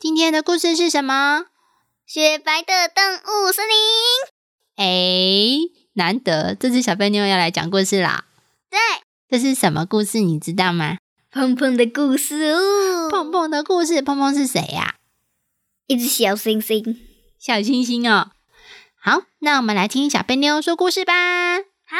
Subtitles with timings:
[0.00, 1.46] 今天的故事是什么？
[2.06, 3.74] 雪白的动物森林。
[4.76, 8.24] 哎，难得这只小笨妞要来讲故事啦。
[8.70, 8.78] 对，
[9.28, 10.20] 这是什么故事？
[10.20, 10.98] 你知道吗？
[11.32, 13.10] 碰碰的故事哦。
[13.10, 14.94] 碰碰的故事，碰碰是谁呀？
[15.88, 17.00] 一只小星星。
[17.36, 18.30] 小星星哦。
[19.00, 21.12] 好，那我们来听小笨妞说故事吧。
[21.58, 21.96] 好。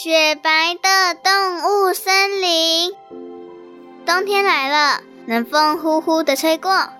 [0.00, 1.32] 雪白的动
[1.64, 2.92] 物森林，
[4.06, 6.90] 冬天来了，冷风呼呼的吹过，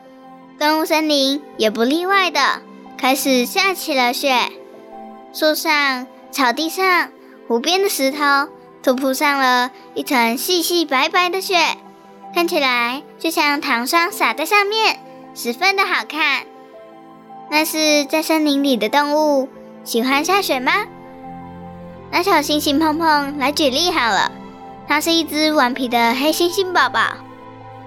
[0.59, 2.41] 动物森林也不例外的，
[2.97, 4.51] 开始下起了雪。
[5.33, 7.13] 树上、草地上、
[7.47, 8.49] 湖边的石头
[8.83, 11.55] 都铺上了一层细细白白的雪，
[12.35, 14.99] 看起来就像糖霜洒在上面，
[15.37, 16.47] 十分的好看。
[17.49, 19.49] 那是在森林里的动物
[19.85, 20.73] 喜欢下雪吗？
[22.11, 24.33] 拿小星星碰碰来举例好了，
[24.89, 27.01] 它是一只顽皮的黑猩猩宝宝。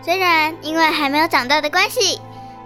[0.04, 2.20] 虽然因为还没有长大的关系，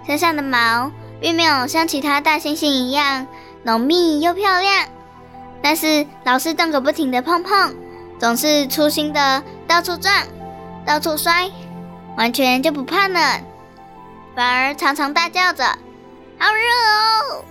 [0.06, 0.90] 身上的毛
[1.20, 3.26] 并没有像其他大猩猩一样
[3.62, 4.86] 浓密又漂亮，
[5.62, 7.74] 但是老是动个不停的碰碰，
[8.18, 10.12] 总是粗心的到处撞、
[10.84, 11.50] 到处摔，
[12.16, 13.22] 完全就不怕冷，
[14.34, 15.64] 反而常常大叫着
[16.38, 17.44] “好热哦”。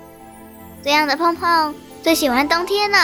[0.83, 2.97] 这样的碰碰最喜欢冬天了。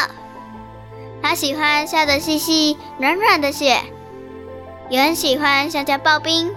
[1.21, 3.79] 他喜欢下着细细软软的雪，
[4.89, 6.51] 也很喜欢香蕉刨冰。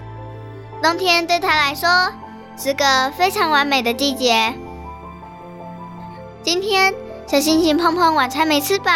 [0.83, 1.89] 冬天对他来说
[2.59, 4.55] 是个非常完美的季节。
[6.43, 6.95] 今天
[7.27, 8.91] 小星星碰碰晚餐没吃饱，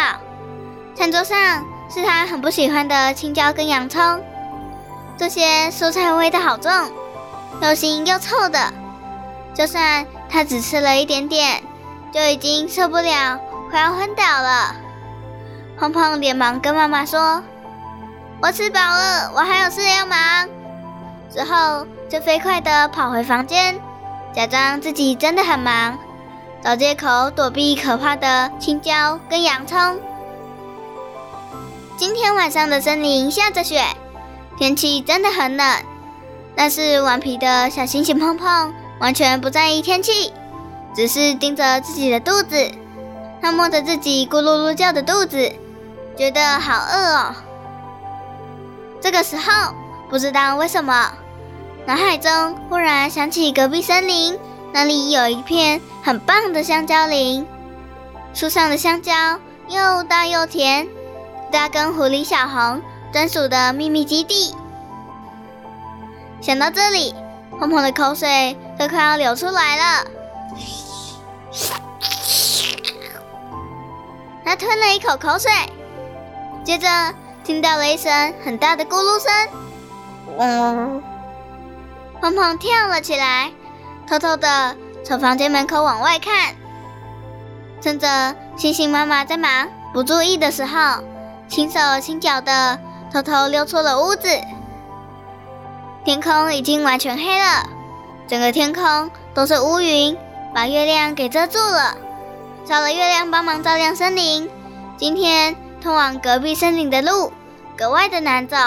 [0.95, 4.21] 餐桌上是他很不喜欢的青椒跟洋葱，
[5.17, 6.71] 这些蔬菜味道好重，
[7.61, 8.73] 又腥又臭的。
[9.55, 11.61] 就算他只吃了一点点，
[12.13, 13.39] 就已经受不了，
[13.69, 14.75] 快要昏倒了。
[15.79, 17.41] 胖胖连忙跟妈妈说
[18.43, 20.17] ：“我吃饱了，我还有事要忙。”
[21.33, 23.79] 之后就飞快地跑回房间，
[24.35, 25.97] 假装自己真的很忙，
[26.61, 29.97] 找借口躲避可怕的青椒跟洋葱。
[31.95, 33.81] 今天晚上的森林下着雪，
[34.57, 35.81] 天气真的很冷，
[36.57, 40.33] 但是顽皮的小星星碰碰完全不在意天气，
[40.93, 42.69] 只是盯着自己的肚子。
[43.41, 45.53] 他摸着自己咕噜噜叫的肚子。
[46.19, 47.33] 觉得好饿哦。
[48.99, 49.73] 这个时候，
[50.09, 51.09] 不知道为什么，
[51.85, 54.37] 脑海中忽然想起隔壁森林，
[54.73, 57.47] 那里有一片很棒的香蕉林，
[58.33, 60.89] 树上的香蕉又大又甜，
[61.53, 62.81] 大跟狐狸小红
[63.13, 64.53] 专属的秘密基地。
[66.41, 67.15] 想到这里，
[67.51, 70.05] 红红的口水都快要流出来了。
[74.43, 75.49] 他吞了一口口水。
[76.69, 76.87] 接着
[77.43, 79.33] 听到了一声很大的咕噜声，
[80.37, 81.01] 嗡！
[82.21, 83.51] 碰碰跳了起来，
[84.07, 86.53] 偷偷的从房间门口往外看，
[87.81, 91.01] 趁着星星妈妈在忙不注意的时候，
[91.47, 92.77] 轻手轻脚的
[93.11, 94.29] 偷偷溜出了屋子。
[96.05, 97.67] 天空已经完全黑了，
[98.27, 100.15] 整个天空都是乌云，
[100.53, 101.97] 把月亮给遮住了。
[102.63, 104.47] 少了月亮帮忙照亮森林，
[104.99, 105.55] 今天。
[105.81, 107.31] 通往隔壁森林的路
[107.77, 108.57] 格外的难走，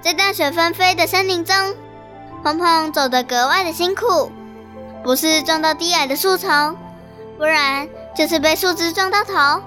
[0.00, 1.74] 在大雪纷飞的森林中，
[2.44, 4.30] 碰碰走得格外的辛苦。
[5.02, 6.76] 不是撞到低矮的树丛，
[7.36, 9.62] 不然就是被树枝撞到头。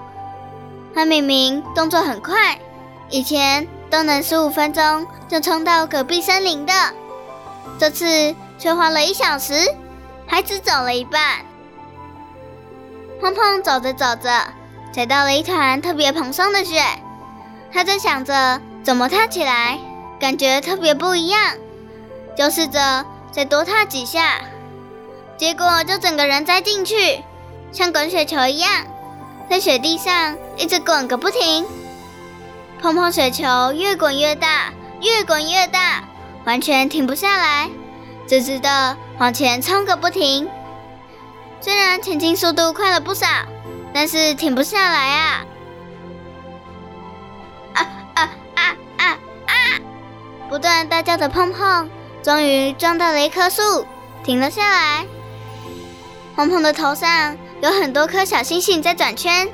[0.94, 2.58] 他明明动作很快，
[3.08, 6.72] 以前都能十五分钟就冲到隔壁森林的，
[7.78, 9.54] 这次却花了一小时，
[10.26, 11.40] 还只走了一半。
[13.20, 14.30] 碰碰走着走着。
[14.92, 16.82] 踩到了一团特别蓬松的雪，
[17.72, 19.78] 他正想着怎么踏起来，
[20.20, 21.54] 感觉特别不一样，
[22.36, 24.40] 就试着再多踏几下，
[25.38, 27.22] 结果就整个人栽进去，
[27.72, 28.70] 像滚雪球一样，
[29.48, 31.64] 在雪地上一直滚个不停。
[32.80, 36.04] 碰碰雪球越滚越大，越滚越大，
[36.44, 37.70] 完全停不下来，
[38.28, 40.46] 直直的往前冲个不停。
[41.62, 43.26] 虽然前进速度快了不少。
[43.94, 45.44] 但是停不下来啊！
[47.74, 49.54] 啊啊啊啊啊！
[50.48, 51.90] 不断大叫的碰碰，
[52.22, 53.86] 终于撞到了一棵树，
[54.24, 55.06] 停了下来。
[56.34, 59.48] 碰碰的头上有很多颗小星星在转圈，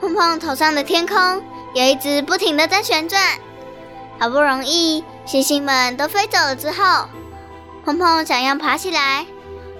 [0.00, 3.20] 碰碰头上的天空也一直不停的在旋转。
[4.18, 7.08] 好不容易星星们都飞走了之后，
[7.86, 9.24] 碰碰想要爬起来，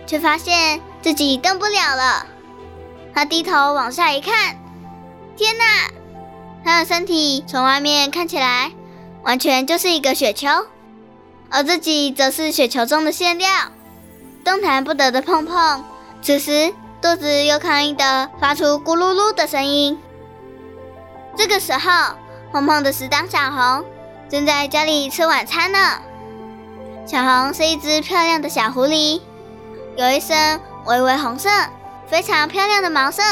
[0.06, 2.27] 却发现自己动不了了。
[3.15, 4.57] 他低头往下一看，
[5.37, 5.65] 天哪！
[6.65, 8.73] 他的身体从外面看起来
[9.23, 10.49] 完全就是一个雪球，
[11.51, 13.49] 而自己则是雪球中的馅料，
[14.45, 15.85] 动弹不得的碰碰。
[16.23, 19.99] 此时肚子又抗议的发出咕噜噜的声音。
[21.37, 22.15] 这个时候，
[22.53, 23.85] 碰碰的死党小红
[24.29, 25.79] 正在家里吃晚餐呢。
[27.06, 29.21] 小红是一只漂亮的小狐狸，
[29.97, 31.49] 有一身微微红色、
[32.11, 33.23] 非常漂亮的毛色。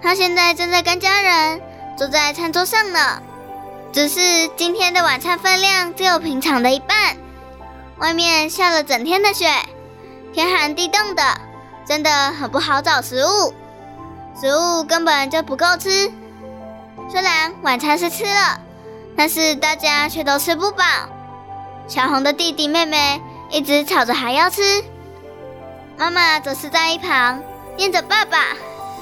[0.00, 1.60] 它现在正在跟家人
[1.98, 3.20] 坐在餐桌上呢。
[3.92, 7.16] 只是今天的晚餐分量只有平常的一半。
[7.98, 9.48] 外面下了整天的雪，
[10.32, 11.22] 天寒地冻的。
[11.86, 13.52] 真的很不好找食物，
[14.40, 16.10] 食物根本就不够吃。
[17.10, 18.58] 虽然晚餐是吃了，
[19.16, 20.82] 但是大家却都吃不饱。
[21.86, 23.20] 小红的弟弟妹妹
[23.50, 24.62] 一直吵着还要吃，
[25.98, 27.42] 妈妈则是在一旁
[27.76, 28.38] 念着爸爸，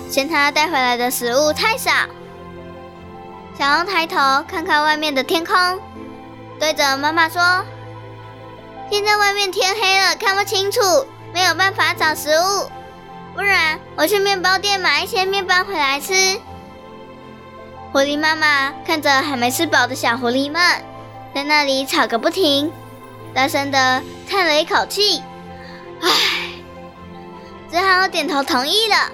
[0.08, 1.90] 嫌他带回来的食物太少。
[3.58, 4.16] 小红抬头
[4.48, 5.54] 看看外面的天空，
[6.58, 7.64] 对着妈妈说
[8.90, 10.80] ：“现在外面天黑了，看不清楚。”
[11.34, 12.70] 没有办法找食物，
[13.34, 16.12] 不然我去面包店买一些面包回来吃。
[17.90, 20.60] 狐狸妈妈看着还没吃饱的小狐狸们，
[21.34, 22.70] 在那里吵个不停，
[23.32, 25.22] 大声的叹了一口气
[26.02, 26.10] ：“唉。”
[27.72, 29.10] 只好点头同意了。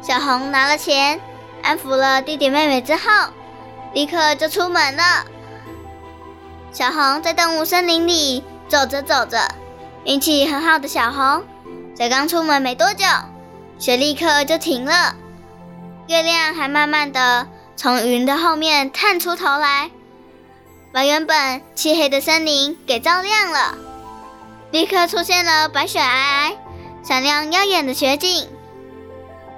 [0.00, 1.20] 小红拿了钱，
[1.60, 3.02] 安抚了弟弟妹妹之后，
[3.92, 5.26] 立刻就出门了。
[6.70, 9.40] 小红在动物森林里走着走着。
[10.04, 11.44] 运气很好的小红，
[11.96, 13.04] 才刚出门没多久，
[13.78, 15.16] 雪立刻就停了。
[16.06, 19.90] 月亮还慢慢的从云的后面探出头来，
[20.92, 23.76] 把原本漆黑的森林给照亮了。
[24.70, 26.56] 立刻出现了白雪皑皑、
[27.02, 28.48] 闪亮耀眼的雪景。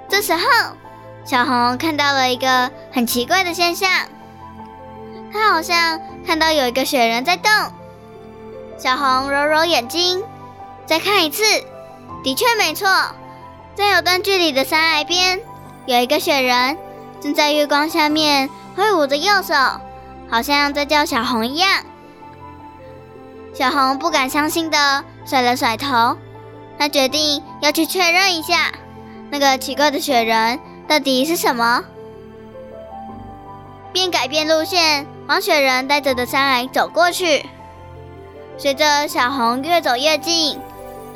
[0.09, 0.41] 这时候，
[1.25, 3.89] 小红看到了一个很奇怪的现象，
[5.31, 7.51] 她好像看到有一个雪人在动。
[8.77, 10.23] 小红揉揉眼睛。
[10.87, 11.41] 再看一次，
[12.23, 12.87] 的确没错，
[13.73, 15.41] 在有段距离的山崖边，
[15.87, 16.77] 有一个雪人
[17.19, 19.55] 正在月光下面挥舞着右手，
[20.29, 21.83] 好像在叫小红一样。
[23.51, 26.15] 小红不敢相信的甩了甩头，
[26.77, 28.71] 他决定要去确认一下，
[29.29, 31.83] 那个奇怪的雪人到底是什么，
[33.93, 37.45] 便改变路线，往雪人带着的山崖走过去。
[38.57, 40.59] 随着小红越走越近。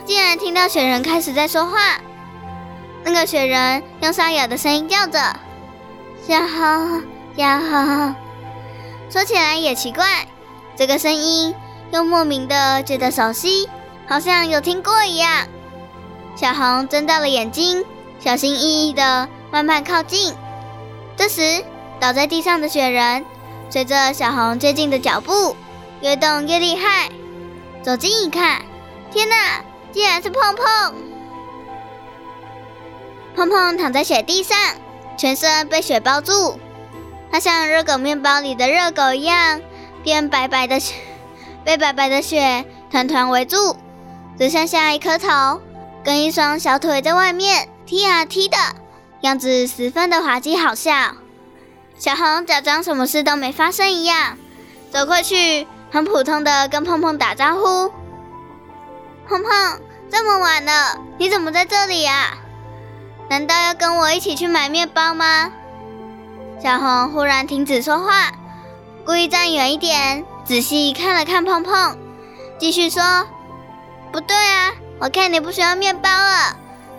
[0.06, 1.78] 竟然听到雪人开始在说话，
[3.04, 5.20] 那个雪人用沙哑的声音叫着
[6.28, 7.04] ：“小红，
[7.38, 8.16] 小红。”
[9.12, 10.28] 说起来也奇怪，
[10.76, 11.54] 这个声音
[11.92, 13.70] 又莫名的觉得熟悉，
[14.10, 15.48] 好像有听过一样。
[16.36, 17.86] 小红睁大了眼睛，
[18.20, 20.34] 小心翼翼的慢慢靠近。
[21.16, 21.64] 这时，
[22.00, 23.24] 倒在地上的雪人
[23.70, 25.56] 随着小红接近的脚步
[26.02, 27.12] 越动越厉害。
[27.84, 28.64] 走近一看，
[29.12, 29.64] 天哪！
[29.92, 30.94] 竟然是碰碰！
[33.36, 34.58] 碰碰躺在雪地上，
[35.18, 36.60] 全身被雪包住。
[37.32, 39.62] 他像热狗面包里的热狗一样，
[40.04, 40.96] 变白白的雪，
[41.64, 43.76] 被白白的雪团团围住，
[44.40, 45.62] 只剩下一颗头
[46.02, 48.58] 跟一双小腿在外面踢啊踢的
[49.20, 50.94] 样子，十分的滑稽好笑。
[51.98, 54.38] 小红假装什么事都没发生一样，
[54.94, 57.92] 走过去，很普通的跟碰碰打招呼。
[59.28, 62.38] 碰碰，这么晚了，你怎么在这里呀？
[63.30, 65.52] 难道要跟我一起去买面包吗？
[66.64, 68.32] 小红忽然停止说话，
[69.06, 71.98] 故意站远一点，仔细看了看碰碰，
[72.58, 73.04] 继续说
[74.12, 76.56] ：“不对啊，我看你不需要面包了，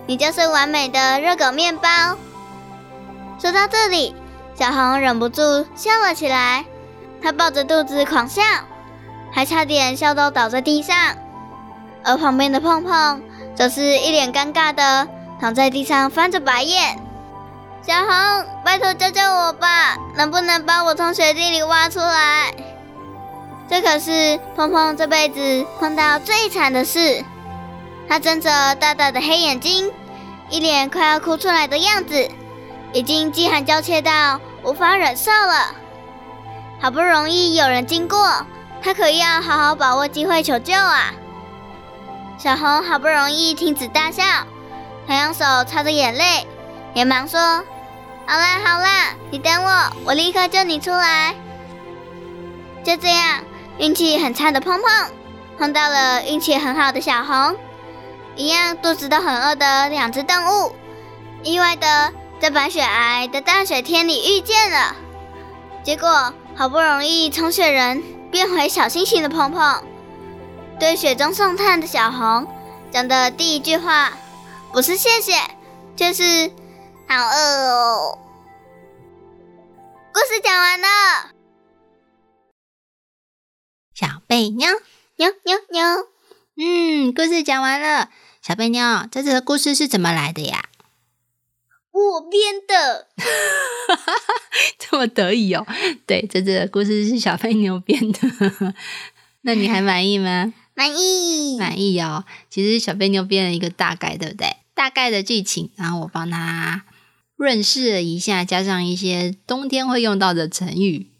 [0.07, 1.89] 你就是完美的热狗面包。”
[3.39, 4.15] 说到这里，
[4.55, 6.65] 小红忍不住笑了起来，
[7.21, 8.41] 她抱着肚子狂笑，
[9.33, 10.95] 还差点笑到倒在地上。
[12.03, 13.21] 而旁边的碰碰
[13.55, 15.07] 则是一脸尴尬的
[15.39, 16.97] 躺在地上翻着白眼。
[17.81, 22.53] 小红，拜托救救我吧，能不能把我从雪地里挖出来？
[23.71, 27.23] 这可是碰碰这辈子碰到最惨的事。
[28.09, 29.89] 他睁着大大的黑眼睛，
[30.49, 32.29] 一脸快要哭出来的样子，
[32.91, 35.73] 已经饥寒交切到无法忍受了。
[36.81, 38.45] 好不容易有人经过，
[38.83, 41.13] 他可要好好把握机会求救啊！
[42.37, 44.21] 小红好不容易停止大笑，
[45.07, 46.45] 他用手擦着眼泪，
[46.93, 47.39] 连忙说
[48.27, 51.33] ：“好啦好啦，你等我，我立刻救你出来。”
[52.83, 53.41] 就这样，
[53.77, 55.11] 运气很差的碰碰
[55.57, 57.55] 碰到了运气很好的小红，
[58.35, 60.71] 一样肚子都很饿的两只动物，
[61.43, 64.95] 意外的在白雪皑的大雪天里遇见了。
[65.83, 69.83] 结果好不容易从雪人变回小星星的碰碰，
[70.79, 72.47] 对雪中送炭的小红
[72.91, 74.11] 讲的第一句话，
[74.71, 75.33] 不是谢谢，
[75.95, 76.51] 就是
[77.07, 78.17] 好饿哦。
[80.13, 80.87] 故事讲完了。
[84.31, 84.65] 小贝妞，
[85.17, 85.83] 妞妞妞，
[86.55, 88.09] 嗯，故事讲完了。
[88.41, 90.69] 小贝妞，这次的故事是怎么来的呀？
[91.91, 93.09] 我编的，
[94.79, 95.67] 这么得意哦。
[96.07, 98.73] 对，这次的故事是小贝妞编的。
[99.43, 100.53] 那你还满意吗？
[100.75, 102.23] 满意，满意哦。
[102.49, 104.55] 其实小贝妞编了一个大概，对不对？
[104.73, 106.85] 大概的剧情，然后我帮他
[107.35, 111.11] 润饰了一下，加上一些冬天会用到的成语。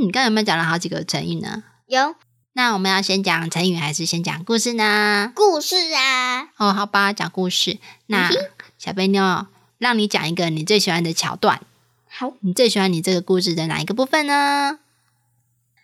[0.00, 1.64] 嗯，刚才有没有讲了好几个成语呢？
[1.92, 2.14] 有。
[2.54, 5.30] 那我们要先讲成语还是先讲故事呢？
[5.34, 6.48] 故事啊。
[6.56, 7.78] 哦，好吧，讲故事。
[8.06, 8.30] 那
[8.78, 9.46] 小贝妞，
[9.76, 11.60] 让你讲一个你最喜欢的桥段。
[12.08, 14.78] 好，你最喜欢你这个故事的哪一个部分呢？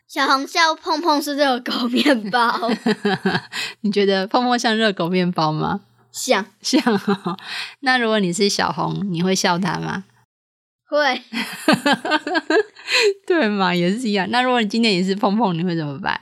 [0.07, 2.71] 小红笑碰碰是热狗面包。
[3.83, 5.83] 你觉得碰碰像热狗面包吗？
[6.11, 6.81] 像像。
[7.81, 10.05] 那如果你是小红，你会笑他吗？
[10.89, 11.23] 会。
[13.27, 14.29] 对嘛，也是一样。
[14.31, 16.21] 那如果你今天也是碰碰，你会怎么办？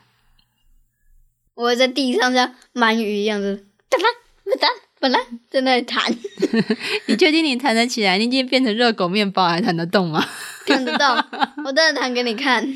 [1.54, 3.56] 我在地上像鳗鱼一样的
[3.88, 4.04] 哒啦
[4.60, 4.68] 哒
[5.00, 5.18] 哒啦
[5.48, 6.04] 在那里弹。
[7.06, 8.18] 你确定你弹得起来？
[8.18, 10.22] 你今天变成热狗面包还弹得动吗？
[10.66, 11.06] 弹得动，
[11.64, 12.66] 我等下弹给你看。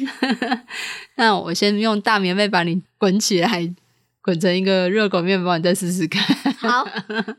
[1.17, 3.75] 那我先用大棉被把你滚起来，
[4.23, 6.23] 滚成一个热狗面包，你再试试看。
[6.55, 6.85] 好，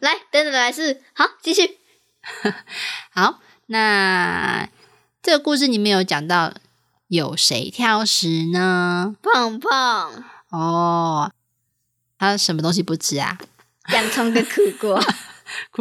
[0.01, 1.01] 来，等等来试。
[1.13, 1.77] 好，继续。
[3.11, 3.39] 好，
[3.71, 4.67] 那
[5.21, 6.53] 这个故事里面有讲到
[7.07, 9.15] 有谁挑食呢？
[9.23, 10.25] 胖胖。
[10.49, 11.31] 哦，
[12.19, 13.37] 他什么东西不吃啊？
[13.93, 15.01] 洋葱跟 苦瓜。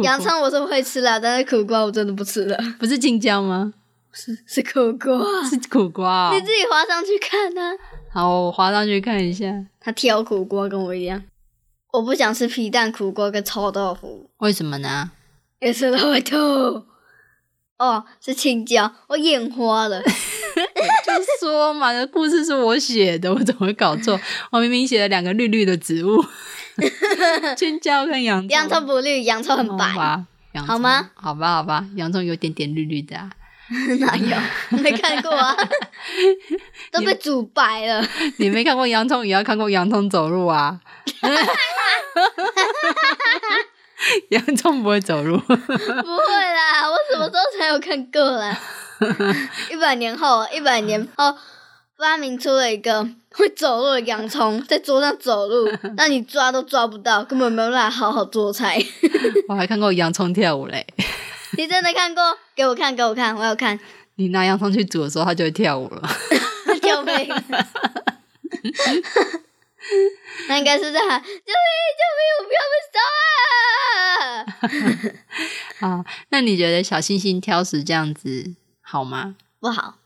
[0.01, 2.57] 洋葱我是会吃啦，但是苦瓜我真的不吃了。
[2.79, 3.73] 不是青椒吗？
[4.13, 5.19] 是是苦瓜，
[5.49, 6.31] 是苦瓜。
[6.33, 7.73] 你自己滑上去看呢。
[8.09, 9.65] 好，我滑上去看一下。
[9.81, 11.21] 他挑苦瓜跟我一样。
[11.91, 14.29] 我不想吃皮蛋苦瓜跟臭豆腐。
[14.37, 15.11] 为什么呢？
[15.59, 16.85] 也是会吐。
[17.81, 19.99] 哦，是青椒，我眼花了。
[20.05, 24.19] 就说嘛，这故事是我写的，我怎么会搞错？
[24.51, 26.23] 我明明写了两个绿绿的植物，
[27.57, 28.49] 青椒跟洋葱。
[28.49, 29.87] 洋葱不绿，洋葱很白。
[30.67, 31.09] 好吗？
[31.15, 33.17] 好吧，好吧，洋葱有点点绿绿的。
[33.99, 34.37] 哪有？
[34.77, 35.57] 没看过啊，
[36.91, 38.05] 都被煮白了。
[38.37, 40.79] 你没看过洋葱，也要看过洋葱走路啊。
[44.29, 45.37] 洋葱不会走路。
[45.47, 48.57] 不会啦，我什么时候才有看过啦？
[49.71, 51.35] 一百年后，一百年后
[51.97, 58.79] 发明出了一个会走路的洋葱，在桌上走路，让你抓都抓不到，根本没有办法好好做菜。
[59.47, 60.85] 我还看过洋葱跳舞嘞。
[61.57, 62.37] 你真的看过？
[62.55, 63.79] 给我看，给我看，我要看。
[64.15, 66.01] 你拿洋葱去煮的时候，它就会跳舞了。
[66.81, 67.13] 救命！
[70.47, 71.35] 那应该是在喊救命！
[71.99, 72.21] 救命！
[72.39, 72.99] 我不要被烧
[75.79, 75.89] 啊！
[76.03, 79.35] 好，那你觉得小星星挑食这样子好吗？
[79.59, 79.97] 不好。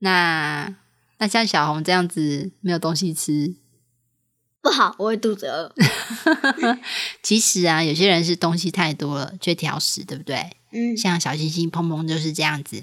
[0.00, 0.74] 那
[1.18, 3.56] 那像小红这样子没有东西吃，
[4.60, 5.72] 不好，我会肚子饿。
[7.22, 10.56] 其实啊，有些人是东西太多了却挑食，对不对？
[10.72, 10.96] 嗯。
[10.96, 12.82] 像小星星砰砰就是这样子。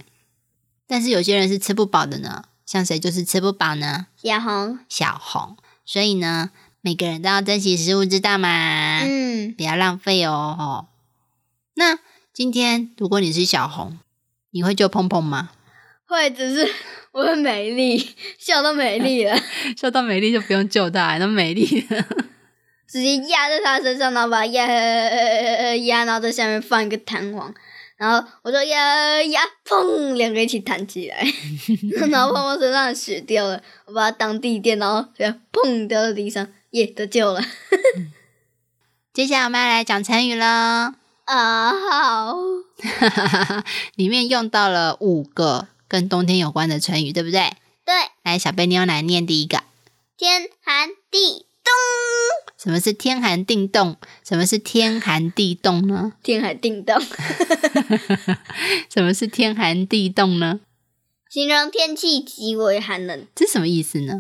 [0.88, 4.08] 但是有些人是吃不饱的呢，像谁就是吃不饱呢？
[4.18, 4.80] 小红。
[4.90, 5.56] 小红。
[5.86, 9.02] 所以呢，每个人都要珍惜食物，知道吗？
[9.04, 10.88] 嗯，不要浪费哦。
[11.76, 12.00] 那
[12.34, 14.00] 今天如果你是小红，
[14.52, 15.50] 你会救碰碰吗？
[16.06, 16.72] 会，只是
[17.12, 19.36] 我很美丽，笑到美丽了，
[19.76, 21.66] 笑到美丽就不用救他，那美丽，
[22.88, 24.66] 直接压在他身上，然后把他压
[25.76, 27.54] 压，然后在下面放一个弹簧。
[28.04, 31.26] 然后我说呀呀，砰，两个一起弹起来，
[32.12, 35.08] 然后碰碰身上的血掉了，我把它当地垫，然后
[35.54, 37.42] 砰掉在地上，耶，得救了。
[39.14, 40.96] 接下来我们要来讲成语了。
[41.24, 42.36] 啊，好，
[43.96, 47.54] 里面用到了五个跟冬天有关的成语，对不对？
[47.86, 47.96] 对。
[48.24, 49.64] 来，小贝妞来念第一个：
[50.18, 51.72] 天寒地冻。
[52.64, 53.98] 什么是天寒地冻？
[54.24, 56.14] 什么是天寒地冻呢？
[56.24, 56.98] 天寒地冻。
[58.90, 60.62] 什么是天寒地冻呢？
[61.30, 63.28] 形容天气极为寒冷。
[63.36, 64.18] 这什么意思呢？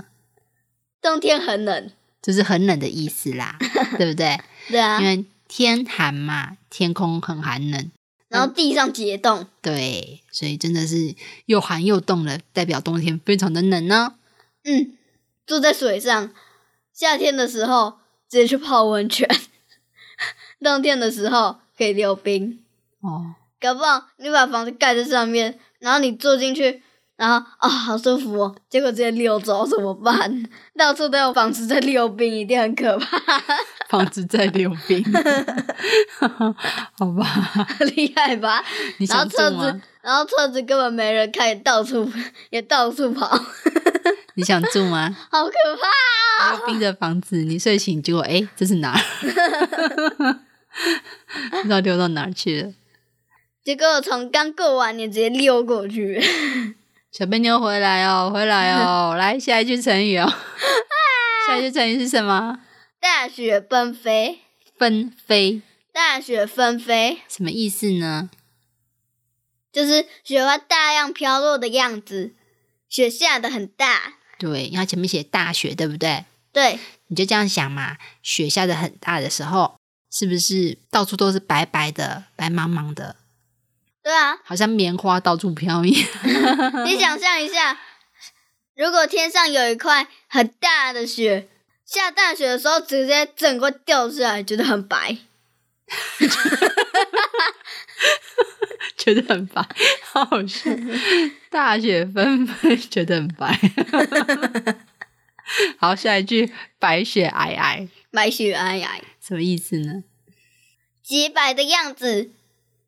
[1.01, 1.89] 冬天很冷，
[2.21, 3.57] 就是很冷的意思啦，
[3.97, 4.37] 对不对？
[4.67, 7.91] 对啊因，为天寒嘛，天空很寒冷，
[8.27, 14.15] 然后地上结冻，对，所以真的是又寒又冻了，代表冬天非常的冷呢。
[14.65, 14.97] 嗯，
[15.45, 16.33] 住在水上，
[16.93, 17.99] 夏天的时候
[18.33, 19.29] 直接去泡温泉，
[20.59, 22.59] 冬天的时候可以溜冰。
[23.01, 26.81] 哦，搞不好你把房子盖在上面，然后你住进去，
[27.15, 30.43] 然后啊、好舒服哦，结果直接溜走怎么办？
[30.75, 33.21] 到处都有房子在溜冰，一定很可怕，
[33.87, 35.03] 房子在溜冰，
[36.97, 37.67] 好吧？
[37.95, 38.63] 厉害吧？
[38.97, 42.11] 你然后车子吗？，然后车子根本没人开，到处
[42.49, 43.29] 也到处跑，
[44.35, 45.15] 你想住吗？
[45.31, 45.51] 好可
[46.39, 46.55] 怕！
[46.55, 48.99] 溜冰的房子，你睡醒结果哎，这是哪儿？
[51.51, 52.73] 不知道溜到哪儿去了。
[53.63, 56.21] 结果我从刚过完年直接溜过去，
[57.11, 60.31] 小笨妞回来哦，回来哦， 来下一句成语哦。
[61.47, 62.59] 下一句成语是什么？
[62.99, 64.39] 大雪纷飞，
[64.77, 65.61] 纷飞，
[65.93, 68.29] 大雪纷飞什么意思呢？
[69.71, 72.33] 就是雪花大量飘落的样子，
[72.89, 74.15] 雪下的很大，
[74.51, 76.25] 对，因为前面写大雪，对不对？
[76.51, 76.77] 对。
[77.07, 79.75] 你就这样想嘛，雪下的很大的时候，
[80.11, 83.15] 是不是到处都是白白的、白茫茫的，
[84.01, 86.09] 对啊，好像棉花到处飘一样？
[86.85, 87.79] 你想象一下，
[88.75, 91.47] 如果天上有一块很大的雪，
[91.85, 95.17] 下大雪的时候直接整个掉下来，觉得很白。
[98.97, 99.65] 觉得很白，
[100.03, 100.69] 好好笑。
[101.49, 103.59] 大雪纷飞，觉得很白。
[105.77, 108.87] 好，下一句白雪皑皑，白雪皑皑，
[109.19, 110.03] 什么意思呢？
[111.03, 112.31] 洁白的样子，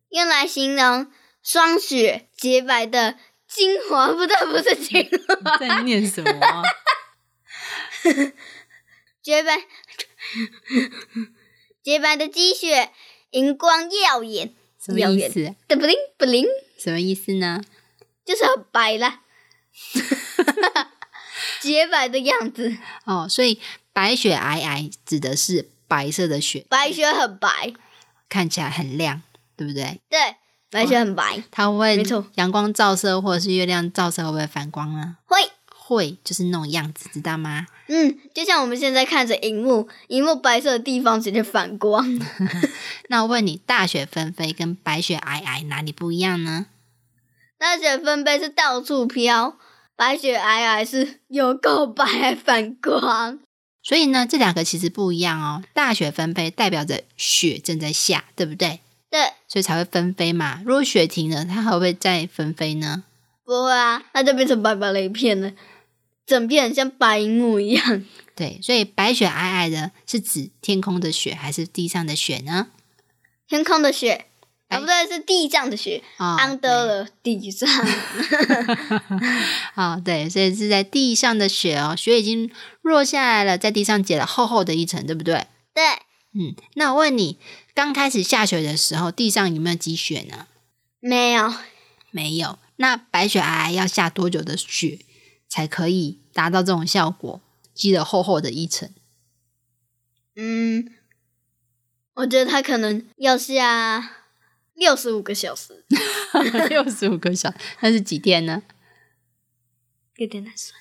[0.08, 1.10] 用来形容
[1.42, 5.08] 霜雪洁白的精华，不对，不是 精
[5.44, 6.62] 华，在念什么啊、
[9.22, 9.66] 洁白，
[11.82, 12.90] 洁白的积雪，
[13.30, 14.54] 荧光耀眼，
[14.86, 15.54] 什么意思？
[15.68, 16.46] 的不灵不灵，
[16.78, 17.60] 什么意思呢？
[18.24, 19.20] 就是很白啦。
[21.60, 23.60] 洁白的样子，哦，所以
[23.92, 27.74] 白雪皑皑指的是白色的雪，白雪很白，
[28.28, 29.22] 看起来很亮，
[29.56, 30.00] 对不对？
[30.08, 30.36] 对，
[30.70, 35.16] 白雪很白，它会没错阳光照射或者是月亮照射会不会反光呢？
[35.26, 35.50] 会，
[35.86, 37.66] 会，就是那种样子，知道吗？
[37.86, 42.04] 嗯，就像我们现在看着荧幕，荧幕白色的地方直接反光。
[43.08, 46.66] 那我问你，大雪纷飞跟白雪皑皑哪里不一样呢？
[47.56, 49.56] 大雪纷飞是到处飘，
[49.94, 53.38] 白雪皑皑是有够白还反光。
[53.80, 55.62] 所以呢，这两个其实不一样哦。
[55.72, 58.80] 大雪纷飞代表着雪正在下，对不对？
[59.08, 60.60] 对，所以才会纷飞嘛。
[60.64, 63.04] 如果雪停了，它还会再纷飞呢？
[63.44, 65.52] 不会啊，那就变成白白的一片了，
[66.26, 68.04] 整片很像白荧幕一样。
[68.34, 72.66] 对，所以白雪皑皑的是指天空的雪还是地上的雪呢？
[73.48, 74.26] 天空的雪，
[74.68, 77.66] 不对，是地上的雪哦，under 了地上。
[79.76, 82.50] 哦，对，所以是在地上的雪哦，雪已经
[82.82, 85.46] 落下来了，在地上结了厚厚的一层，对不对？
[85.72, 85.84] 对，
[86.34, 87.38] 嗯，那我问你，
[87.72, 90.46] 刚开始下雪的时候，地上有没有积雪呢？
[91.00, 91.54] 没有，
[92.10, 92.58] 没有。
[92.76, 94.98] 那白雪皑皑要下多久的雪
[95.48, 97.40] 才可以达到这种效果？
[97.74, 98.88] 积了厚厚的一层，
[100.34, 100.94] 嗯，
[102.14, 104.16] 我觉得他可能要下
[104.72, 105.84] 六十五个小时，
[106.70, 108.62] 六十五个小时，那是几天呢？
[110.16, 110.80] 有点难算，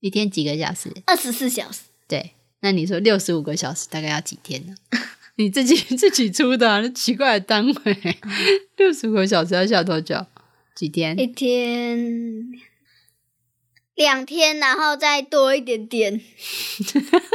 [0.00, 0.92] 一天几个小时？
[1.06, 1.84] 二十四小时。
[2.06, 4.74] 对，那你说六十五个小时大概要几天呢？
[5.36, 8.18] 你自己 自己出的、啊，那奇怪的单位，
[8.76, 10.26] 六十五个小时要下多久？
[10.74, 11.18] 几天？
[11.18, 12.52] 一天
[13.96, 16.20] 两天，然后再多一点点。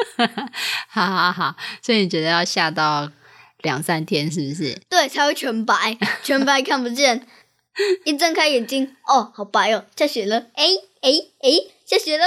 [0.88, 3.12] 好好好，所以你觉得要下到
[3.62, 4.80] 两三天，是不是？
[4.88, 7.28] 对，才会全白，全白看不见。
[8.06, 10.38] 一睁开眼睛，哦，好白哦，下雪了！
[10.54, 10.66] 哎
[11.02, 11.10] 哎
[11.42, 11.50] 哎，
[11.86, 12.26] 下雪了！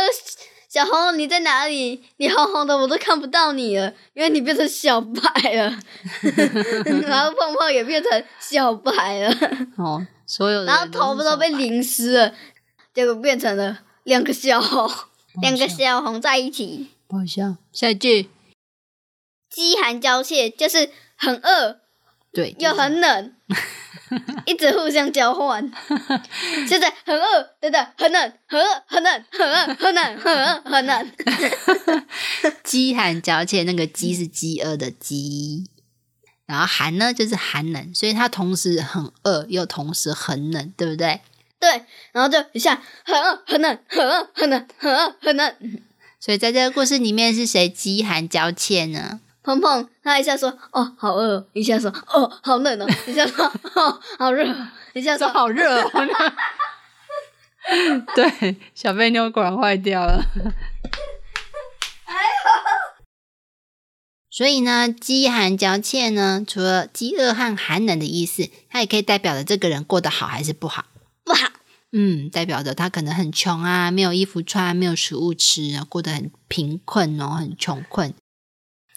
[0.69, 2.03] 小红，你在哪里？
[2.17, 5.79] 你红红的，我都看不到你了，因为你变成小白了。
[7.07, 9.33] 然后碰碰也变成小白了，
[9.77, 12.35] 哦，所有的然后头发都被淋湿了，
[12.93, 14.91] 结果变成了两个小红，
[15.41, 17.57] 两个小红在一起，不好笑。
[17.73, 18.29] 下一句，
[19.51, 21.81] 饥寒交切，就是很饿
[22.33, 23.35] 对，又很冷，
[24.45, 25.71] 一直互相交换。
[26.69, 31.13] 就是很饿，对对，很冷，很饿，很冷，很饿，很冷，很饿，很冷。
[32.63, 35.71] 饥寒交切，那个饥是饥饿的饥，
[36.45, 41.21] 然后寒呢就是寒冷，所以它同时很饿又同时很冷，对不对？
[41.65, 45.55] 对，然后就一下很饿，很冷，很饿，很冷，很饿，很冷。
[46.21, 49.21] 所以在这个故事里面，是谁饥寒交切呢？
[49.43, 54.47] 碰碰，他一下说哦好饿，一下说哦好冷哦，一下说哦好热，
[54.93, 55.91] 一下说好热哦。
[58.15, 60.23] 对，小贝妞果然坏掉了。
[64.31, 70.85] 所以呢，饥寒交切呢，除了饥饿和寒冷的意思，它也可以代表着这个人过得好还是不好。
[71.25, 71.49] 不好。
[71.97, 78.13] 嗯，代表着他可能很穷啊，没有衣服穿，没有食物吃，过得很贫困哦，很穷困，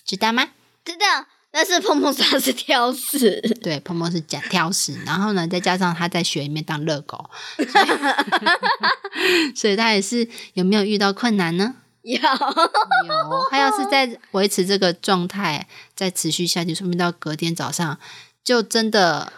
[0.04, 0.48] 知道吗？
[0.84, 1.28] 知道。
[1.50, 7.30] 但是碰碰他是挑食， 对，碰碰是假挑食，然后呢，再加上他在雪里面当热狗，
[9.56, 11.76] 所以他也是有没有遇到困难呢？
[12.02, 13.48] 有，有。
[13.50, 18.00] 他要是在维持这个状态，再持续下去，说明到隔天早上
[18.44, 19.32] 就真的。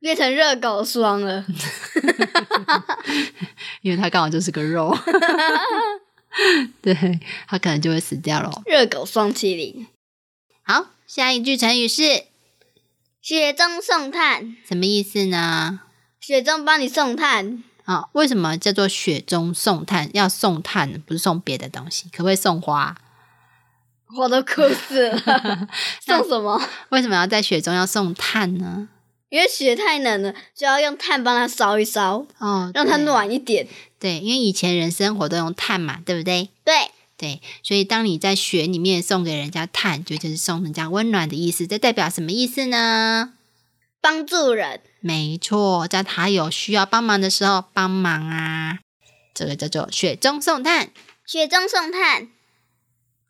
[0.00, 1.44] 变成热狗霜了，
[3.82, 4.96] 因为它刚好就是个肉，
[6.80, 8.50] 对，它可能就会死掉了。
[8.64, 9.86] 热狗双麒麟。
[10.62, 12.24] 好，下一句成语是
[13.20, 15.80] “雪中送炭”，什么意思呢？
[16.18, 17.62] 雪中帮你送炭。
[17.84, 20.08] 啊，为什么叫做雪中送炭？
[20.14, 22.08] 要送炭，不是送别的东西？
[22.10, 22.96] 可不可以送花？
[24.16, 25.68] 我都哭死了。
[26.00, 26.62] 送什么？
[26.90, 28.88] 为什么要在雪中要送炭呢？
[29.30, 33.66] 因为雪太冷了，就要用炭帮它烧一烧，哦，让它暖一点。
[33.98, 36.50] 对，因为以前人生活都用炭嘛，对不对？
[36.64, 41.66] 对对，所以当你在雪里面送给人家炭，就就是送人家温暖的意思。
[41.66, 43.34] 这代表什么意思呢？
[44.00, 44.80] 帮助人。
[45.00, 48.78] 没错，在他有需要帮忙的时候帮忙啊。
[49.32, 50.90] 这个叫做雪中送炭。
[51.24, 52.28] 雪中送炭。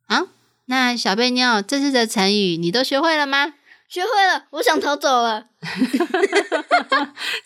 [0.06, 0.28] 好，
[0.64, 3.54] 那小贝妞，这次的成语你都学会了吗？
[3.90, 5.46] 学会了，我想逃走了。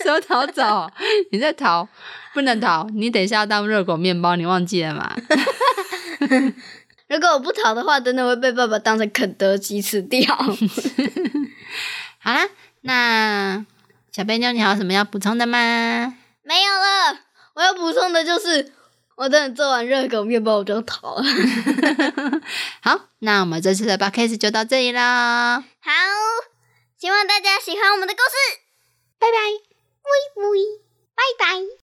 [0.04, 0.90] 什么逃走？
[1.32, 1.88] 你在逃，
[2.34, 2.86] 不能逃。
[2.92, 5.16] 你等一下要当热狗面包，你忘记了吗？
[7.08, 10.36] 如果我不逃的话，真的会被爸爸当成肯德基吃掉。
[12.20, 12.46] 好啦，
[12.82, 13.64] 那
[14.12, 16.14] 小贝妞，你还有什么要补充的吗？
[16.42, 17.20] 没有了。
[17.54, 18.70] 我要补充的就是，
[19.16, 21.22] 我等你做完热狗面包，我就逃了。
[22.82, 25.64] 好，那我们这次的 podcast 就到这里啦。
[25.80, 25.90] 好，
[26.98, 28.60] 希望大家喜欢我们的故事。
[29.18, 29.38] 拜拜，
[30.36, 30.58] 喂喂，
[31.14, 31.64] 拜拜。